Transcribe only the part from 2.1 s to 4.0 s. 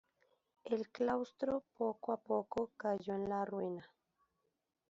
a poco cayó en la ruina.